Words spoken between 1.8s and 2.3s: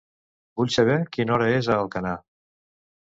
Alcanar.